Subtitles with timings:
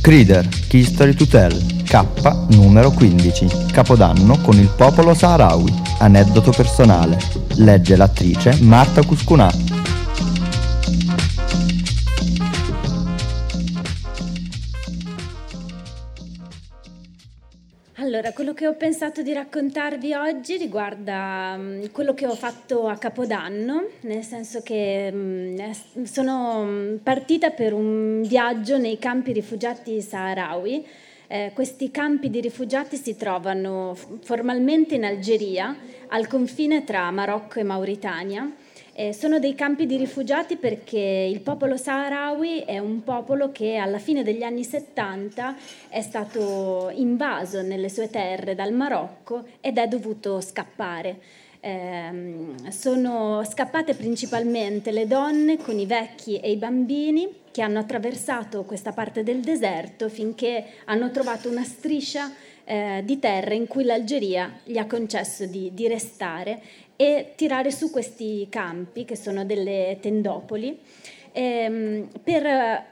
[0.00, 2.04] Crider, Key Story to Tell, K
[2.50, 7.18] numero 15, Capodanno con il popolo saharawi, aneddoto personale.
[7.54, 9.65] Legge l'attrice Marta Cuscunà.
[18.16, 22.96] Allora, quello che ho pensato di raccontarvi oggi riguarda um, quello che ho fatto a
[22.96, 30.86] Capodanno, nel senso che um, sono mm, partita per un viaggio nei campi rifugiati saharawi.
[31.26, 35.76] Eh, questi campi di rifugiati si trovano formalmente in Algeria,
[36.08, 38.50] al confine tra Marocco e Mauritania
[38.98, 43.98] eh, sono dei campi di rifugiati perché il popolo saharawi è un popolo che alla
[43.98, 45.54] fine degli anni 70
[45.90, 51.44] è stato invaso nelle sue terre dal Marocco ed è dovuto scappare.
[51.60, 52.10] Eh,
[52.70, 58.92] sono scappate principalmente le donne con i vecchi e i bambini che hanno attraversato questa
[58.92, 62.32] parte del deserto finché hanno trovato una striscia
[62.66, 66.60] eh, di terra in cui l'Algeria gli ha concesso di, di restare
[66.96, 70.78] e tirare su questi campi, che sono delle tendopoli,
[71.30, 72.84] ehm, per eh,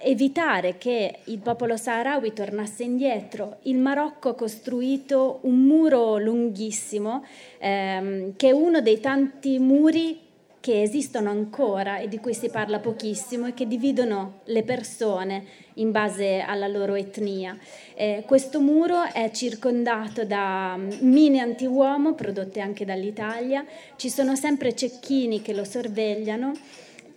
[0.00, 3.58] evitare che il popolo saharawi tornasse indietro.
[3.62, 7.24] Il Marocco ha costruito un muro lunghissimo,
[7.58, 10.18] ehm, che è uno dei tanti muri
[10.62, 15.90] che esistono ancora e di cui si parla pochissimo e che dividono le persone in
[15.90, 17.58] base alla loro etnia.
[17.94, 25.42] Eh, questo muro è circondato da mine anti-uomo prodotte anche dall'Italia, ci sono sempre cecchini
[25.42, 26.52] che lo sorvegliano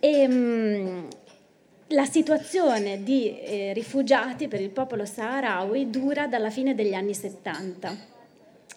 [0.00, 1.04] e mh, mm,
[1.90, 8.14] la situazione di eh, rifugiati per il popolo saharawi dura dalla fine degli anni 70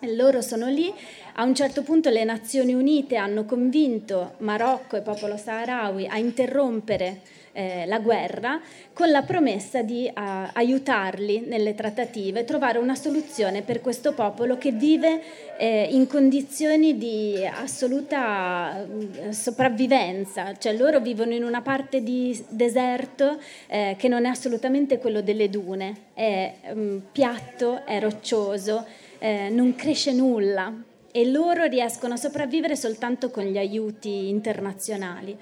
[0.02, 0.94] loro sono lì,
[1.34, 7.38] a un certo punto le Nazioni Unite hanno convinto Marocco e popolo saharawi a interrompere
[7.52, 8.62] eh, la guerra
[8.94, 10.22] con la promessa di uh,
[10.54, 15.22] aiutarli nelle trattative, trovare una soluzione per questo popolo che vive
[15.58, 23.40] eh, in condizioni di assoluta uh, sopravvivenza, cioè loro vivono in una parte di deserto
[23.68, 28.86] eh, che non è assolutamente quello delle dune, è um, piatto, è roccioso
[29.20, 30.74] eh, non cresce nulla
[31.12, 35.38] e loro riescono a sopravvivere soltanto con gli aiuti internazionali.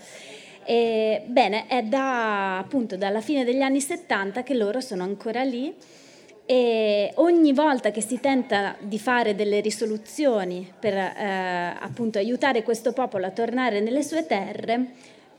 [0.66, 5.74] E, bene, è da, appunto dalla fine degli anni 70 che loro sono ancora lì
[6.46, 12.94] e ogni volta che si tenta di fare delle risoluzioni per eh, appunto aiutare questo
[12.94, 14.92] popolo a tornare nelle sue terre,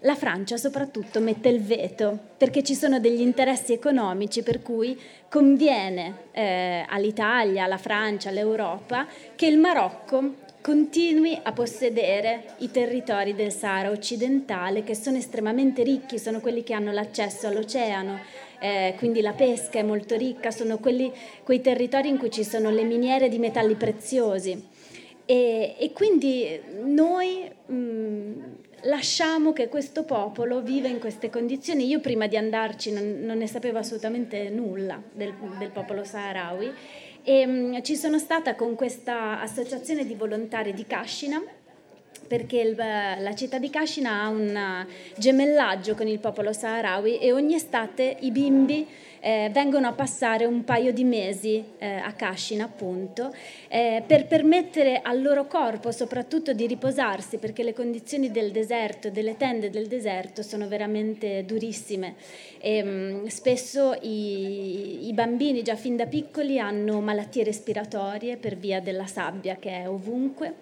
[0.02, 4.98] la Francia soprattutto mette il veto perché ci sono degli interessi economici per cui
[5.28, 13.52] conviene eh, all'Italia, alla Francia, all'Europa che il Marocco continui a possedere i territori del
[13.52, 18.18] Sahara occidentale che sono estremamente ricchi, sono quelli che hanno l'accesso all'oceano,
[18.58, 21.10] eh, quindi la pesca è molto ricca, sono quelli,
[21.42, 24.62] quei territori in cui ci sono le miniere di metalli preziosi.
[25.24, 28.40] E, e quindi noi mh, mm,
[28.82, 31.86] lasciamo che questo popolo viva in queste condizioni.
[31.86, 36.72] Io prima di andarci non, non ne sapevo assolutamente nulla del, del popolo saharawi
[37.22, 41.42] e mh, ci sono stata con questa associazione di volontari di Kashina
[42.28, 47.54] perché il, la città di Kashina ha un gemellaggio con il popolo saharawi e ogni
[47.54, 48.86] estate i bimbi
[49.20, 53.34] eh, vengono a passare un paio di mesi eh, a Kashina appunto
[53.68, 59.36] eh, per permettere al loro corpo soprattutto di riposarsi perché le condizioni del deserto, delle
[59.36, 62.14] tende del deserto sono veramente durissime.
[62.60, 68.56] E, mh, mm, spesso i, i bambini già fin da piccoli hanno malattie respiratorie per
[68.56, 70.54] via della sabbia che è ovunque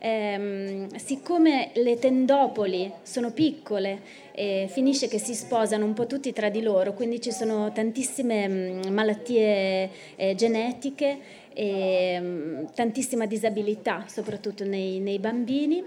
[0.00, 4.00] ehm, siccome le tendopoli sono piccole,
[4.32, 8.48] eh, finisce che si sposano un po' tutti tra di loro, quindi ci sono tantissime
[8.48, 11.18] mh, mm, malattie eh, genetiche
[11.52, 15.84] e mh, mm, tantissima disabilità, soprattutto nei, nei bambini.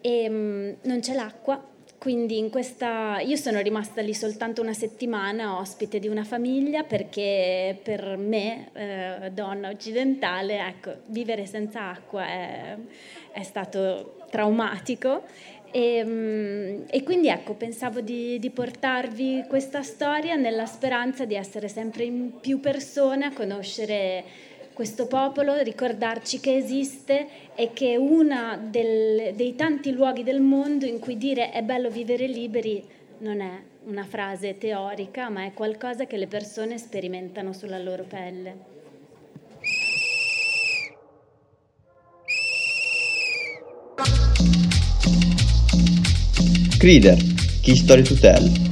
[0.00, 1.62] E, mh, mm, non c'è l'acqua,
[2.02, 7.78] quindi in questa, io sono rimasta lì soltanto una settimana ospite di una famiglia perché
[7.80, 12.76] per me, eh, donna occidentale, ecco, vivere senza acqua è,
[13.30, 15.22] è stato traumatico.
[15.70, 21.68] E, mm, e, quindi ecco, pensavo di, di, portarvi questa storia nella speranza di essere
[21.68, 24.24] sempre in più persone a conoscere
[24.72, 30.98] questo popolo, ricordarci che esiste e che è uno dei tanti luoghi del mondo in
[30.98, 32.84] cui dire è bello vivere liberi
[33.18, 38.70] non è una frase teorica, ma è qualcosa che le persone sperimentano sulla loro pelle.
[46.78, 47.16] Crider,
[47.62, 48.71] Key Story to Tell